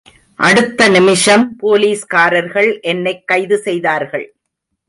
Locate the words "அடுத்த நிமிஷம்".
0.35-1.55